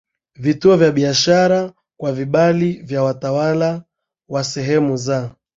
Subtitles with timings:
[0.35, 3.83] vituo vya biashara kwa vibali vya watawala
[4.29, 5.35] wa sehemu za